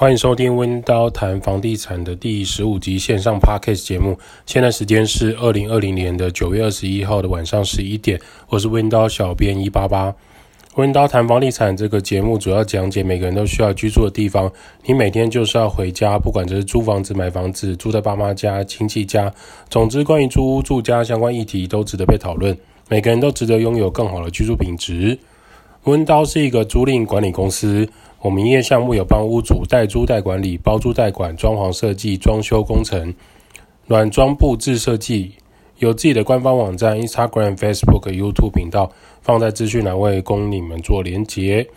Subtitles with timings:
[0.00, 4.16] 欢迎收听温刀谈房地产的第十五集线上 Podcast 节目。
[4.46, 8.16] 现在时间是二零二零年的九月二十一号的晚上十一点。
[8.48, 10.14] 我是温刀小编一八八。
[10.76, 14.48] 温刀谈房地产这个节目主要讲解每个人都需要居住的地方。
[14.84, 19.34] 你每天就是要回家，不管这是租房子、买房子、住在爸妈家、亲戚家，
[19.68, 22.56] 总之关于租屋住家相关议题都值得被讨论。
[22.88, 25.18] 每个人都值得拥有更好的居住品质。
[25.84, 27.88] 温刀是一个租赁管理公司。
[28.20, 33.14] 我们营业项目有帮屋主代租代管理、包租代管、装潢设计、装修工程、
[33.86, 35.34] 软装布置设计，
[35.78, 38.90] 有自己的官方网站、Instagram、Facebook、YouTube 频道，
[39.22, 41.68] 放在资讯栏位供你们做连结。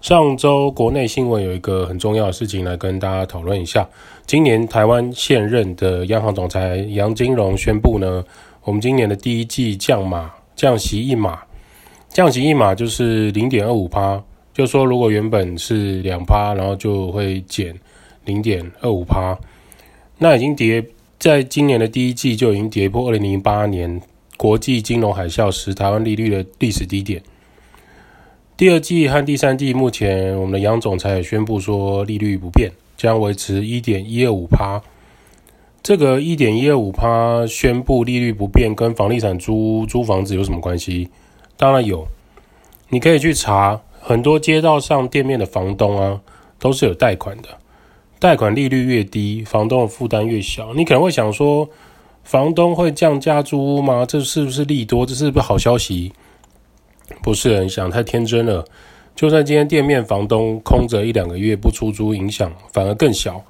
[0.00, 3.88] 上周国内新闻有一个很重要的事情来跟大家讨论一下。
[4.26, 8.24] 今年台湾现任的央行总裁杨金龙宣布呢，
[8.64, 11.40] 我们今年的第一季降码降息一码，
[12.08, 14.20] 降息一码就是零点二五趴。
[14.58, 17.72] 就说，如果原本是两趴，然后就会减
[18.24, 19.38] 零点二五趴，
[20.18, 20.84] 那已经跌，
[21.16, 24.02] 在今年的第一季就已经跌破二零零八年
[24.36, 27.22] 国际金融海啸时台湾利率的历史低点。
[28.56, 34.82] 第二季和第三季，目前我们的杨总裁也宣布说利率不变，将维持一点一二五趴。
[35.84, 41.08] 这个一点一二五趴宣布利率不变，跟房地产租租房子有什么关系？
[41.56, 42.08] 当然有，
[42.88, 43.80] 你可以去查。
[44.08, 46.18] 很多街道上店面的房东啊，
[46.58, 47.48] 都是有贷款的。
[48.18, 50.72] 贷款利率越低，房东的负担越小。
[50.72, 51.68] 你可能会想说，
[52.24, 54.06] 房东会降价租屋吗？
[54.06, 55.04] 这是不是利多？
[55.04, 56.10] 这是不是好消息？
[57.22, 58.64] 不是很想太天真了。
[59.14, 63.44] 就算今天店面房东空着一两个月不出租，影响反而更小。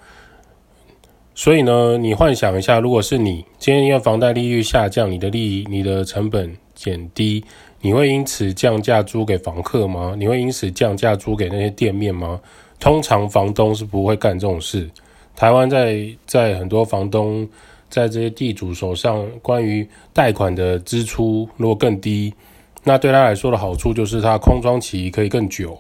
[1.37, 7.45] 所以呢，你幻想一下，如果是你今天因为房贷利率下降，你的利你的成本减低。
[7.81, 10.15] 你会因此降价租给房客吗？
[10.19, 12.41] 你会因此降价租给那些店面吗？
[12.81, 14.91] 通常房东是不会干这种事。
[15.37, 17.49] 台湾在在很多房东
[17.89, 22.35] 在这些地主手上，关于贷款的支出如果更低，
[22.83, 25.79] 那对他来说的好处就是他空窗期可以更久，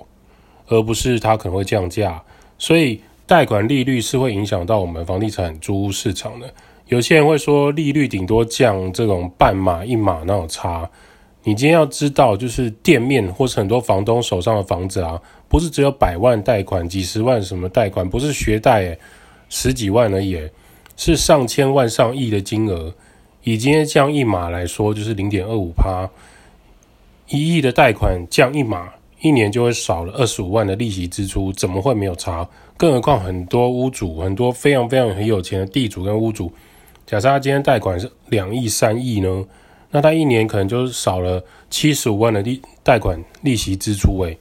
[0.68, 2.22] 而不是他可能会降价。
[2.58, 6.48] 所以贷款利率是会影响到我们房地产租屋市场的。
[6.86, 10.88] 有些人会说利率顶多降这种半码一码那种差。
[11.44, 18.98] 你今天要知道，就是店面或是很多房东手上的房子啊，不是只有百万贷款、几十万什么贷款，不是学贷，
[19.48, 20.38] 十几万而已，
[20.96, 22.92] 是上千万、上亿的金额。
[23.44, 26.10] 以今天降一码来说，就是零点二五趴，
[27.28, 32.46] 一亿的贷款降一码，一年就会少了二十五万的利息支出，怎么会没有差？
[32.76, 36.52] 更何况很多屋主，很多非常非常很有钱的地主跟屋主，
[37.06, 39.44] 假设他今天贷款是两亿、三亿呢？
[39.90, 44.36] 那他一年可能就是少了七十五万的利贷款利息支出，诶，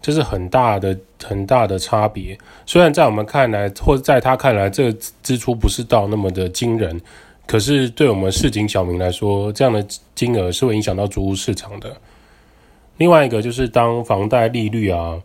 [0.00, 2.38] 这是很大的很大的差别。
[2.64, 7.00] 虽然在我们看来，或在他看来，这个支出不是到那么的惊人，
[7.44, 9.84] 可是对我们市井小民来说，这样的
[10.14, 11.96] 金额是会影响到租屋市场的。
[12.98, 15.20] 另外一个就是，当房贷利率啊，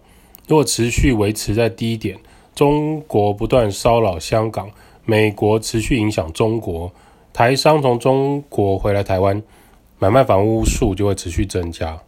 [0.48, 2.18] 如果持续维持在低点，
[2.56, 4.72] 中国不断骚扰香港，
[5.06, 6.92] 美国持续影响中国，
[7.32, 9.40] 台商从中国回来台湾。
[10.00, 12.00] 买卖房屋数就会持续增加。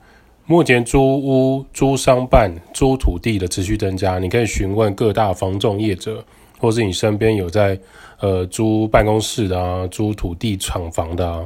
[0.45, 6.23] 目前租屋、租商办、租土地的持续增加，你可以询问各大房仲业者，
[6.57, 7.77] 或是你身边有在
[8.19, 11.45] 呃租办公室的啊、租土地厂房的啊，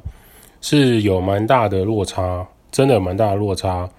[0.61, 3.89] 是有蛮大的落差，真的蛮大的落差。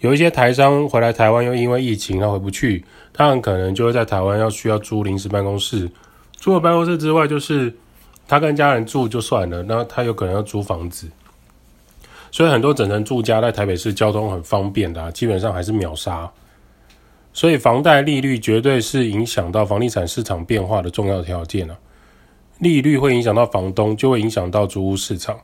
[0.00, 5.88] 有一些台商回来台湾，又因为疫情他回不去，他很可能就会在台湾要需要租临时办公室。
[6.38, 7.72] 除了办公室之外，就是
[8.26, 11.08] 他跟家人住就算了，那他有可能要租房子。
[12.32, 16.28] 所以很多整层住家在台北市交通很方便的啊，基本上还是秒杀。
[17.34, 21.76] 所以房贷利率绝对是影响到房地产市场变化的重要条件啊。
[22.58, 25.38] 利率会影响到房东，就会影响到租屋市场。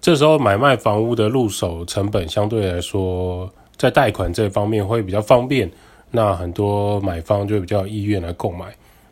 [0.00, 5.70] 这时候买卖房屋的入手成本相对来说，在贷款这方面会比较方便，
[6.10, 8.66] 那很多买方就比较意愿来购买。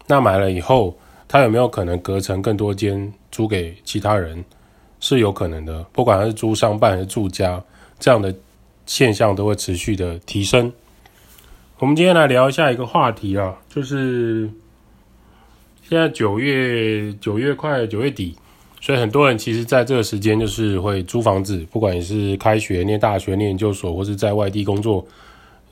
[0.06, 0.96] 那买了以后，
[1.26, 4.44] 他有没有可能隔成更多间租给其他人？
[5.00, 7.62] 是有可能的，不管他是租商办还是住家，
[7.98, 8.34] 这样的
[8.86, 10.72] 现象都会持续的提升。
[11.78, 14.50] 我们今天来聊一下一个话题啊，就是
[15.82, 18.34] 现在九月九月快九月底，
[18.80, 25.06] 所以很多人其实在这个时间就是会租房子，不管你是开学、念大学、念研究所，或是在外地工作，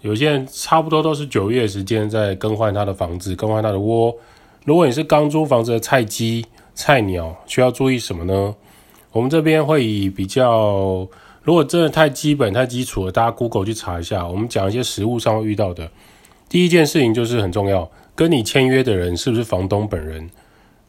[0.03, 4.15] 有些人差不多都是九月时间在更换他的房子，更换他的窝。
[4.67, 6.45] 如果你是刚租房子的菜鸡、
[6.75, 8.55] 菜鸟，需要注意什么呢？
[9.15, 11.07] 我们这边会以比较，
[11.45, 14.27] 如果真的太基本、太基础了，大家 Google 去查一下。
[14.27, 15.89] 我们讲一些实务上遇到的。
[16.49, 20.29] 第一件事情就是很重要，跟你签约的人是不是房东本人？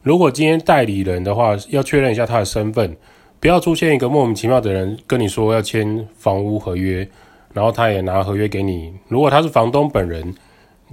[0.02, 2.96] 如果今天代理人的话，要确认一下他的身份，
[3.38, 7.08] 不要出现一个莫名其妙的人跟你说要签房屋合约，
[7.52, 8.92] 然后他也拿合约给你。
[9.06, 10.34] 如果他是房东本人，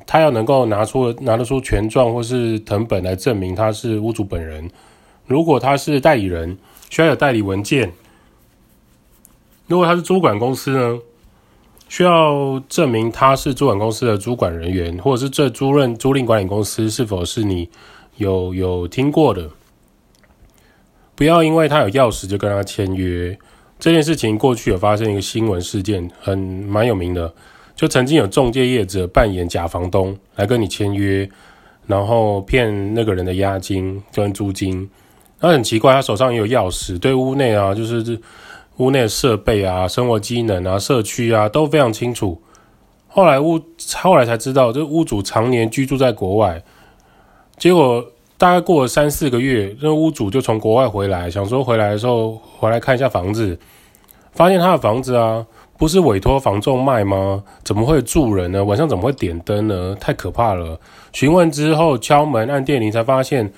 [0.05, 4.69] 他要能够拿出拿得出权状或是藤本来证明他是屋主本人。
[5.25, 6.55] 如果他是代理人，
[6.93, 7.91] 需要有代理文件。
[9.65, 10.99] 如果他是租管公司呢，
[11.89, 17.67] 需要证明他是租管公司的租管人员，或者是这租赁租赁管理公司是否是你
[18.17, 19.49] 有有听过的。
[21.15, 23.35] 不要因为他有钥匙就跟他签约。
[23.79, 27.33] 这件事情过去有发生一个新闻事件，很蛮有名的。
[27.75, 31.27] 就曾经有中介业者扮演假房东来跟你签约，
[31.87, 34.87] 然后骗那个人的押金跟租金。
[35.45, 38.17] 那很奇怪，他手上也有钥匙，对屋内啊，就是
[38.77, 42.41] 屋内设备啊、生活机能啊、社区啊都非常清楚。
[43.09, 43.59] 后来屋
[43.97, 46.63] 后来才知道，这屋主常年居住在国外。
[47.57, 48.03] 结果
[48.37, 53.59] 大概过了三四个月，那屋主就从国外回来，想说回来的时候回来看一下房子，
[54.31, 55.45] 发现他的房子啊。
[55.75, 57.43] 不是委托房仲卖吗？
[57.65, 58.63] 怎么会住人呢？
[58.63, 59.93] 晚上怎么会点灯呢？
[59.99, 60.79] 太可怕了！
[61.11, 63.51] 询问之后敲门按电铃，才发现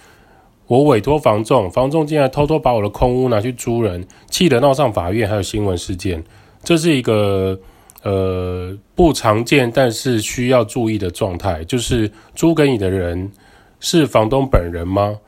[0.68, 6.24] 我委托房仲，房仲竟然偷偷把我的空屋拿去租人，气得闹上法院，还有新闻事件。
[6.64, 7.60] 这是一个
[8.04, 13.32] 呃不常见，但是需要注意的状态，就是租给你的人
[13.80, 15.20] 是房东本人吗？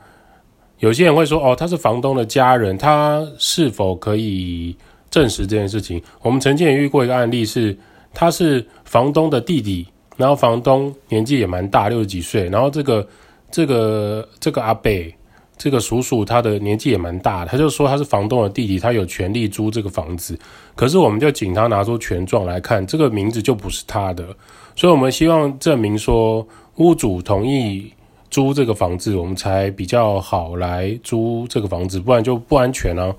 [0.78, 4.76] 有些人会说，哦，他是房东的家人，他是否可以？
[5.10, 7.74] 证实这件事情，我们曾经也遇过一个案例是，
[8.12, 9.86] 他是房东的弟弟，
[10.18, 13.08] 然后房东年纪也蛮大，六十几岁，然后这个
[13.50, 14.90] 这个这个阿伯，
[15.58, 20.38] 这个叔叔他的年纪也蛮大，他就说他是房东的弟弟，他有权利租这个房子，
[20.76, 24.24] 可是我们就请他拿出权状来看，这个名字就不是他的，
[24.76, 26.46] 所以我们希望证明说
[26.76, 27.92] 屋主同意
[28.30, 33.12] 租这个房子，我们才比较好来租这个房子，不然就不安全啊。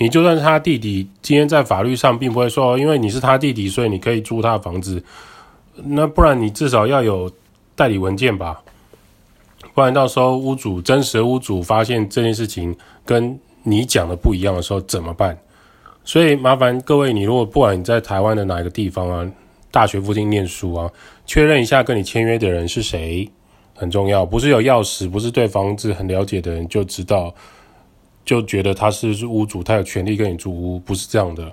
[0.00, 5.02] 你就算是他弟弟，今天在法律上并不会说，因为你是他弟弟，所以你可以租他的房子。
[5.74, 7.30] 那不然你至少要有
[7.74, 8.60] 代理文件吧，
[9.78, 15.38] 不然到时候屋主真实的屋主发现这件事情跟你讲的不一样的时候怎么办？
[16.02, 19.32] 所以麻烦各位，你如果不管你在台湾的哪一个地方啊，
[19.70, 20.90] 大学附近念书啊，
[21.26, 23.30] 确认一下跟你签约的人是谁
[23.72, 27.32] 很重要，不是有钥匙，不是对房子很了解的人就知道。
[28.24, 31.52] 就觉得他是屋主，他有权利跟你租屋，不是这样的。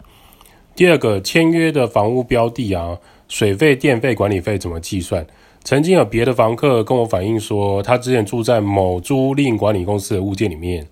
[0.76, 5.24] 第二个，签约的房屋标的啊，水费、电费、管理费怎么计算？
[5.66, 10.86] 曾经有别的房客跟我反映说，他之前住在某租赁管理公司的物件里面，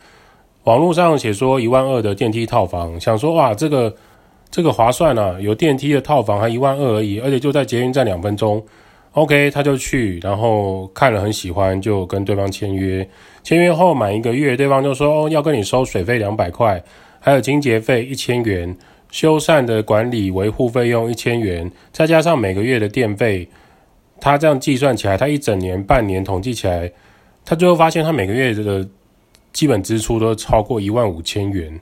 [0.63, 3.95] 网络上写说一万二的电梯套房，想说哇，这个
[4.49, 8.63] 这个划算啊，有电梯的套房还一万二而已，而且就在捷运站两分钟。
[9.11, 13.07] OK，他就去，然后看了很喜欢，就跟对方签约。
[13.43, 16.83] 签约后满一个月，对方就说：“哦，要跟你收水费两百块，
[17.19, 18.75] 还有清洁费一千元，
[19.11, 23.47] 修缮的管理维护费用一千元，再加上每个月的电费。”
[24.19, 26.91] 他这样计算起来，他一整年、半年统计起来，
[27.43, 28.87] 他最后发现他每个月的
[29.51, 31.79] 基本支出都超过一万五千元。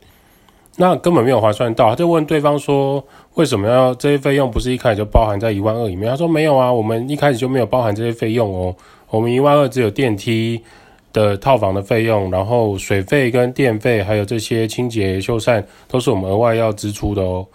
[0.78, 3.04] 那根本没有划算到，他就问对方说
[3.36, 4.50] ：“为什么要这些费用？
[4.50, 8.76] 不是一开始就包含在一万二里面？”他说：“没有啊，我们一开始就没有包含这些费用哦，
[9.10, 10.64] 我们一万二只有电梯
[11.12, 17.46] 的套房的费用，然后水费跟电费还有这些清洁修缮都是我们额外要支出的哦。”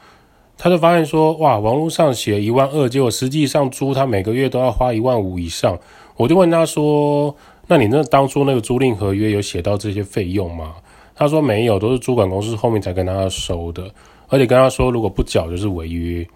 [0.59, 5.79] 他就发现说：“哇，网络上写一万二，结果实际上租他每个月都要花一万五以上。”
[6.17, 7.37] 我就问他说
[7.69, 10.75] ：“那你那当初那个租赁合约有写到这些费用吗？”
[11.15, 13.91] 他说没有，都是租管公司后面才跟他收的，
[14.29, 16.27] 而且跟他说如果不缴就是违约。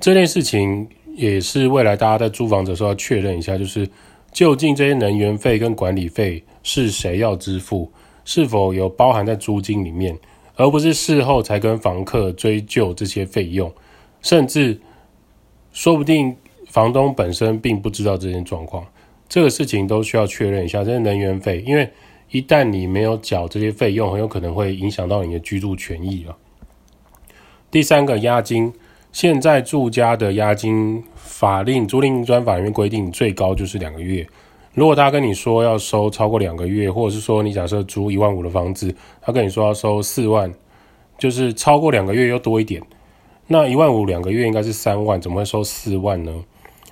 [0.00, 3.88] 这件事情也是未来大家在租房子的时候要确认一下，就是
[4.32, 7.90] 究竟这些能源费跟管理费是谁要支付，
[8.24, 10.18] 是否有包含在租金里面，
[10.56, 13.72] 而不是事后才跟房客追究这些费用，
[14.20, 14.80] 甚至
[15.72, 16.36] 说不定
[16.66, 18.84] 房东本身并不知道这件状况，
[19.28, 20.82] 这个事情都需要确认一下。
[20.82, 21.88] 这些能源费，因为。
[22.28, 26.36] 一旦你没有缴这些费用，很有可能会影响到你的居住权益了。
[27.70, 28.72] 第三个押金，
[29.12, 34.26] 现在住家的押金法令租赁专法里面规定最高就是两个月。
[34.76, 40.52] 如果他跟你说要收超过两个月，或者是说你假设租一万五的房子，他跟你说要收四万，
[41.18, 42.82] 就是超过两个月又多一点，
[43.46, 46.44] 那一万五两个月应该是三万，怎么会收四万呢？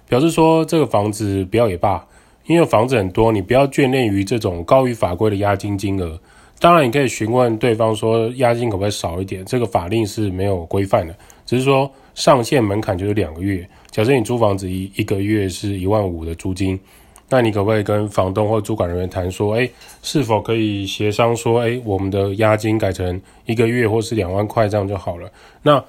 [0.08, 2.04] 表示说这个房子不要也罢。
[2.46, 6.20] 因为房子很多，你不要眷恋于这种高于法规的押金金额，
[6.60, 13.66] 当然，你可以询问对方说押金可不可以少一点，这个法令是没有规范的，只是说上限门槛就是两个月。
[13.90, 16.78] 假设你租房子一一个月是一万五的租金，
[17.30, 19.68] 那你可不可以跟房东或主管人员谈说，哎，
[20.02, 25.30] 是否可以协商说，哎，我们的押金改成一个月或是两万块这样就好了？
[25.62, 25.82] 那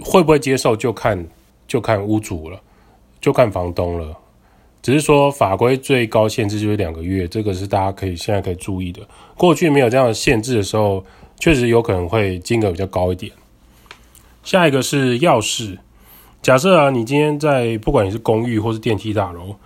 [0.00, 1.26] 会不会接受就看
[1.68, 2.60] 就看屋主了，
[3.20, 4.16] 就看房东了。
[4.82, 9.00] 只是说法规最高限制就是两个月，这个是大家可以现在可以注意的。
[9.36, 11.04] 过去没有这样的限制的时候，
[11.38, 13.32] 确实有可能会金额比较高一点。
[14.42, 15.78] 下一个是钥匙，
[16.42, 19.56] 假设啊，你今天在不管你是公寓或是电梯大楼，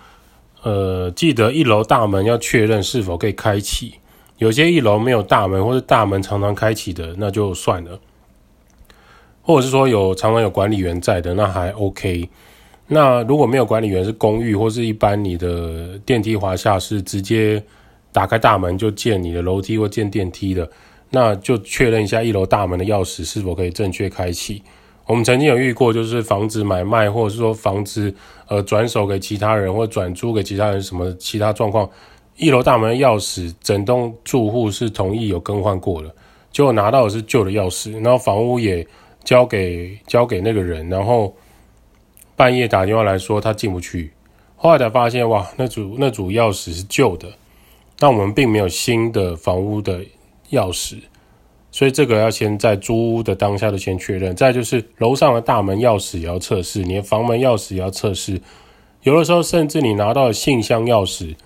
[0.62, 3.94] 呃，记得一楼大门要确认是否可以开启。
[4.38, 7.98] 有些一楼没有大门，或是大门常常开启的，那就算了。
[9.42, 12.28] 或者是说有常常有管理员在的，那还 OK。
[12.86, 17.62] 那如果没有管理员，是公寓或是一般你的电梯滑下是直接
[18.12, 20.70] 打开大门就进你的楼梯或建电梯的，
[21.10, 24.62] 那就确认一下一楼大门的钥匙是否可以正确开启。
[25.08, 28.14] 我们曾经有遇过，就是房子买卖或者是说房子
[28.46, 31.90] 呃转手给其他人或转租给其他人什么其他状况，
[32.36, 36.14] 一楼大门的钥匙整栋住户是同意有更换过的，
[36.52, 38.86] 结果拿到的是旧的钥匙，然后房屋也
[39.24, 41.34] 交给交给那个人，然后。
[42.36, 44.12] 半夜打电话来说他进不去，
[44.54, 47.28] 后来才发现哇，那组那组钥匙是旧的，
[47.98, 50.02] 那我们并没有新的房屋的
[50.52, 50.98] 钥匙，
[51.78, 54.34] 所以这个要先在租屋的当下就先确认。
[54.34, 58.40] 再就是楼上的大门钥匙也要测试，你的房门钥匙也要测试，
[59.04, 61.36] 有的时候甚至你拿到信箱钥匙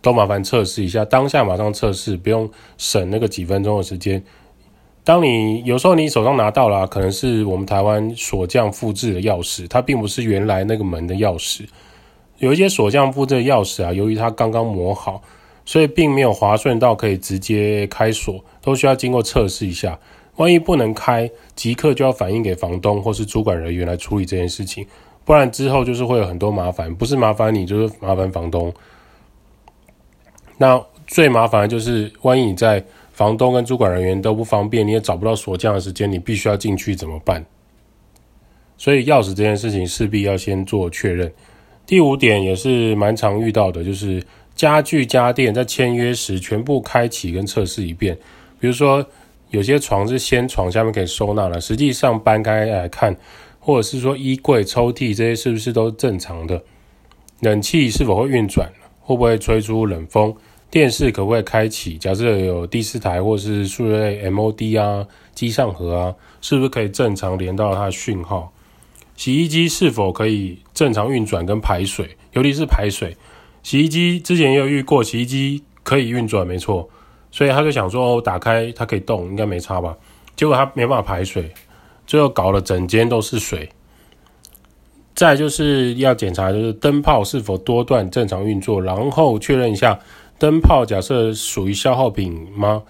[0.00, 4.24] 都麻烦测试一下，当下马上测试，不用省那个几分钟的时间。
[5.04, 11.66] 当你有时候你手上拿到了，可能是我们台湾锁匠复制的钥匙，它并不是原来那个门的钥匙。
[12.38, 15.20] 有一些锁匠复制的钥匙啊，由于它刚刚磨好，
[15.66, 19.98] 所以并没有滑顺到可以直接开锁，都需要经过测试一下。
[20.36, 24.86] 万一不能开，即刻就要反映给房东或是主管人员来处理这件事情，
[25.24, 28.72] 不然之后就是会有很多麻烦，不是麻烦你，就是麻烦房东。
[30.58, 37.44] 那最麻烦的就是万一你在房东跟主管人员都不方便，你也找不到锁匠的时间，你必须要进去怎么办？
[38.76, 41.32] 所以钥匙这件事情势必要先做确认。
[41.86, 44.22] 第五点也是蛮常遇到的，就是
[44.56, 48.16] 家具家电在签约时全部开启跟测试一遍。
[48.58, 49.06] 比如说
[49.50, 53.14] 有些床是掀床下面可以收纳了，实际上搬开来看，
[53.60, 56.64] 或者是说衣柜、抽屉这些是不是都正常的？
[57.40, 58.72] 冷气是否会运转？
[59.00, 60.34] 会不会吹出冷风？
[60.68, 61.96] 电视可不可以开启？
[61.96, 68.52] 假设有第四台或是数位 MOD 啊、机上盒啊，是不是可以正常连到它的讯号？
[69.16, 72.16] 洗衣机是否可以正常运转跟排水？
[72.32, 73.16] 尤其是排水，
[73.66, 76.88] 洗衣机之前也有遇过，洗衣机可以运转没错，
[77.32, 79.96] 所以他就想说哦，打开它可以动，应该没差吧？
[80.36, 81.52] 结果它没办法排水，
[82.06, 83.68] 最后搞了整间都是水。
[85.16, 89.98] 再就是要检查，就是灯泡是否多段正常运作，然后确认一下。
[90.38, 92.80] 灯泡假设属于消耗品吗？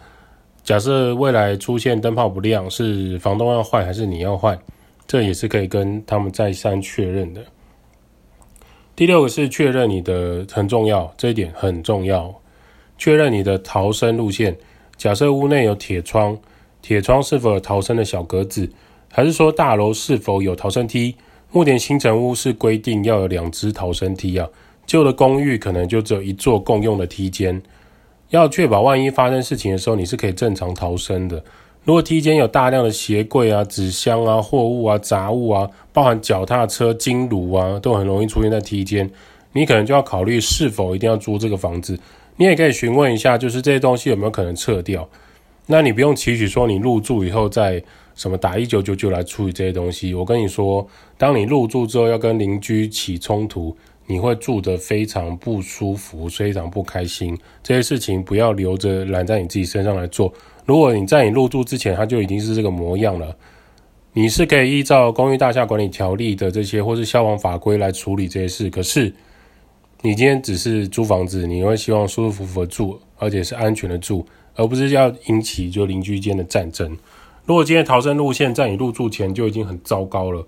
[0.63, 4.59] 假设未来出现灯泡不亮，是房东要换还是你要换？
[5.07, 7.43] 这也是可以跟他们再三确认的。
[8.97, 12.35] 第六个是确认你的很重要，这一点很重要，
[12.97, 14.57] 确认你的逃生路线。
[14.97, 16.39] 假设屋内有铁窗，
[16.81, 18.73] 铁窗是否有逃生的小格子？
[19.13, 21.15] 还是说大楼是否有逃生梯？
[21.53, 24.49] 目前新城屋是规定要有两只逃生梯啊。
[24.87, 27.61] 旧的公寓可能就只有一座共用的梯间，
[28.31, 31.45] 要确保万一发生事情的时候，你是可以正常逃生的。
[31.87, 39.09] 如果梯间有大量的鞋柜啊、纸箱啊、货物啊、杂物啊，包含脚踏车、金炉啊，都很容易出现在梯间，
[39.53, 41.97] 你可能就要考虑是否一定要租这个房子。
[42.39, 45.09] 你也可以询问一下，就是这些东西有没有可能撤掉。
[45.67, 47.81] 那你不用期许说你入住以后再
[48.17, 50.13] 什么打一九九九来处理这些东西。
[50.13, 50.85] 我跟你说，
[51.17, 53.77] 当你入住之后要跟邻居起冲突。
[54.09, 57.37] 你会住得非常不舒服，非常不开心。
[57.61, 60.33] 这些事情不要留着揽在你自己身上来做。
[60.67, 63.35] 如果你在你入住之前，它就已经是这个模样了，
[64.13, 68.69] 你是可以依照公寓大厦管理条例的这些，或是消防法规来处理这些事。
[68.69, 69.15] 可是，
[70.03, 76.95] 你今天只是租房子，你会希望舒舒服服的住，而且是安全的住，而不是要引起就邻居间的战争。
[77.47, 80.45] 如果今天逃生路线在你入住前就已经很糟糕了，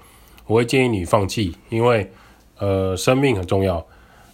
[0.46, 2.10] 我会建议你放弃，因为。
[2.60, 3.86] 呃，生命很重要。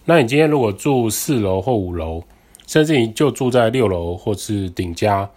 [0.07, 2.25] 那你今天如果住四楼或五楼，
[2.67, 5.29] 甚至你就住在六楼或是顶加，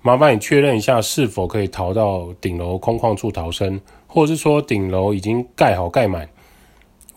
[0.00, 6.28] 麻烦你确认一下是否可以逃到顶楼空旷处逃生，或者是说顶楼已经盖好盖满，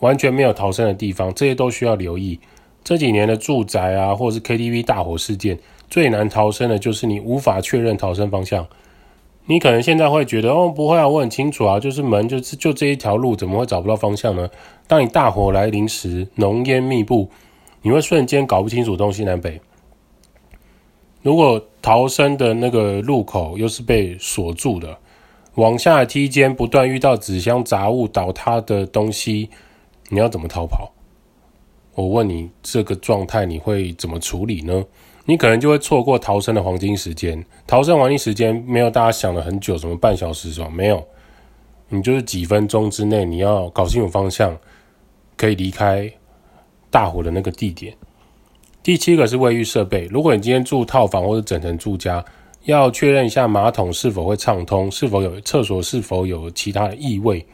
[0.00, 2.38] 完全没有逃生的地方，这些都需要留意。
[2.84, 5.58] 这几年的住宅啊，或者是 KTV 大火事件，
[5.88, 8.66] 最难逃生的就是你无法确认逃生方向。
[9.46, 14.50] 你可能现在会觉得哦，不会啊，我很清楚啊，就是门就是就这一条路，怎么会找不到方向呢？
[14.88, 17.30] 当你大火来临时，浓烟密布，
[17.82, 19.60] 你会瞬间搞不清楚东西南北。
[21.22, 24.98] 如果逃生的那个路口又是被锁住的，
[25.54, 29.48] 往下梯间不断遇到纸箱杂物倒塌的东西，
[30.08, 30.92] 你要怎么逃跑？
[31.94, 34.84] 我问你，这个状态你会怎么处理呢？
[35.24, 37.44] 你可能就会错过逃生的黄金时间。
[37.66, 40.68] 逃生黄金时间没有大家想了很久，什么半小时是吧？
[40.68, 41.06] 没有，
[41.88, 44.58] 你就是几分钟之内，你要搞清楚方向，
[45.36, 46.10] 可以离开
[46.90, 47.94] 大火的那个地点。
[48.82, 50.08] 第七个是卫浴设备。
[50.10, 52.24] 如果你今天住套房或者整层住家，
[52.64, 57.46] 要确认一下马桶是否会畅通，是否有厕所是否有其他的异味，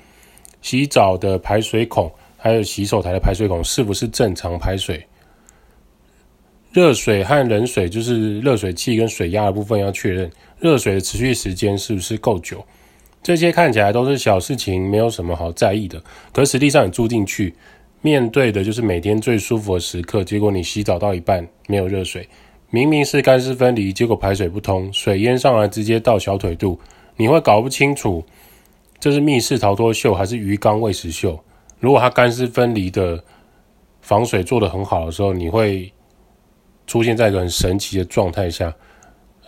[0.63, 5.05] 洗澡的排水孔还有洗手台的排水孔是不是正常排水。
[6.73, 12.65] 热水和冷水就是热水器跟水压的部分要确认，热水的持续时间是不是够久？
[13.23, 16.03] 这些看起来都是小事情，没有什么好在意的。
[16.33, 17.55] 可实际上你住进去，
[18.01, 20.25] 面对的就是每天最舒服的时刻。
[20.25, 22.29] 结果你洗澡到一半没有热水，
[22.71, 26.79] 明明是干湿分离，结果排水不通，水淹上来直接到小腿肚，
[27.17, 28.25] 你会搞不清楚
[28.99, 31.39] 这是密室逃脱秀还是鱼缸喂食秀。
[31.79, 33.23] 如果它干湿分离的
[34.01, 35.93] 防水做得很好的时候，你会。
[36.87, 38.75] 出现在一个很神奇的状态下，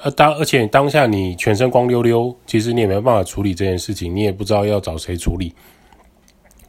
[0.02, 5.50] 而当而且当下你全身光溜溜，其实你也没办法处理这件事情，你也不知道要找谁处理。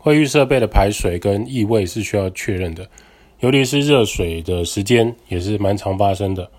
[0.03, 2.87] 卫浴设备的排水跟异味是需要确认的，
[3.39, 6.49] 尤其是热水的时间也是蛮常发生的。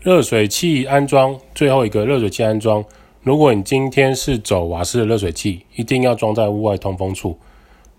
[0.00, 2.84] 热水器安装，最后一个热水器安装，
[3.22, 7.38] 如果你今天是走瓦斯的热水器，一定要装在屋外通风处，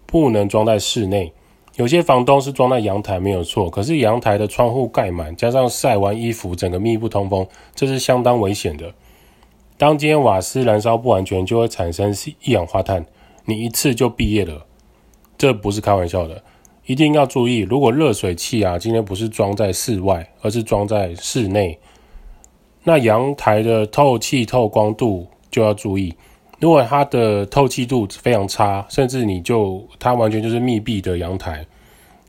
[0.06, 1.32] 不能装在室内。
[1.76, 8.94] 有些房东是装在阳台没有错，可是阳台的窗户盖满，加上晒完衣服，整个密不通风，这是相当危险的。
[9.78, 12.14] 当今天瓦斯燃烧不完全，就会产生
[12.44, 13.06] 一氧化碳，
[13.46, 14.66] 你一次就毕业了，
[15.38, 16.44] 这不是开玩笑的。
[16.86, 21.80] 一定要注意，如果热水器啊，今天不是装在室外，而是装在室内，
[22.84, 26.14] 那阳台的透气透光度就要注意。
[26.60, 31.66] 如果它的透气度非常差，甚至你就它完全就是密闭的阳台，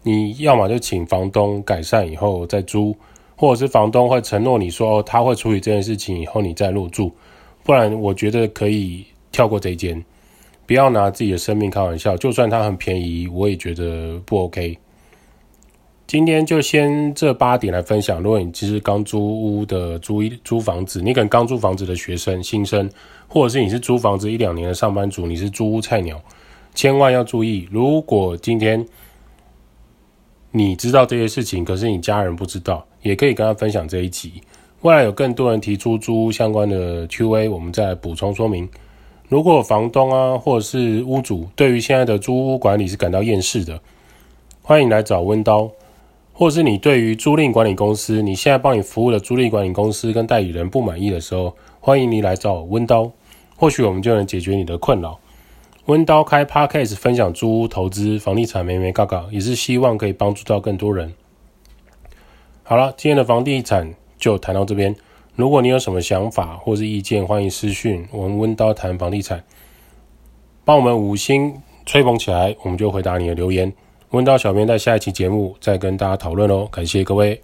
[0.03, 2.97] 你要么就请房东改善以后再租，
[3.37, 7.13] 或者是房东会承诺你说他会处理这件事情以后你再入住，
[7.63, 10.05] 不然我觉得可以跳过这一间，
[10.67, 12.17] 不要拿自己的生命开玩笑。
[12.17, 14.79] 就算它很便宜，我也觉得不 OK。
[16.07, 18.23] 今天就先这八点来分享。
[18.23, 22.89] 如果你其实刚租屋的租一租房子，你可能刚租房子的学生新生，
[23.27, 26.23] 或者是你是租房子一两年的上班族，你是租屋菜鸟，
[26.75, 27.67] 千万要注意。
[27.71, 28.87] 如果今天
[30.51, 34.43] 你知道这些事情，可是你家人不知道，也可以跟他分享这一集。
[34.83, 38.69] 未来有更多人提出租屋相关的 Q&A，我们再补充说明。
[39.35, 43.81] 如果房东啊，或者是屋主对于现在的租屋管理是感到厌世的，
[44.63, 45.73] 欢迎来找温刀。
[46.33, 53.11] 或是你对于租赁管理公司，你现在帮你服务的租赁管理公司跟代理人不满意的时候，欢迎你来找温刀，
[53.57, 55.19] 或许我们就能解决你的困扰。
[55.87, 61.13] 温刀开 Podcast 分享租屋投资房地产眉眉角角，也是希望可以帮助到更多人。
[62.63, 64.95] 好了，今天的房地产就谈到这边。
[65.37, 69.43] 如果你有什么想法或是意见，欢迎私讯我们温刀谈房地产，
[70.65, 73.73] 帮我们五星吹捧起来，我们就回答你的留言。
[74.11, 77.43] 温刀小编在下一期节目再跟大家讨论哦，感谢各位。